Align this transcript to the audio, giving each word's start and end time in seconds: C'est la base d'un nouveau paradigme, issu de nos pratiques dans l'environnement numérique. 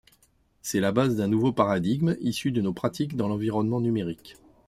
C'est 0.63 0.79
la 0.79 0.91
base 0.91 1.15
d'un 1.15 1.27
nouveau 1.27 1.51
paradigme, 1.53 2.15
issu 2.21 2.51
de 2.51 2.59
nos 2.59 2.73
pratiques 2.73 3.15
dans 3.15 3.27
l'environnement 3.27 3.79
numérique. 3.81 4.35